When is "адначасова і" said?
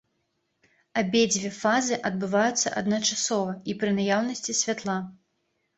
2.83-3.81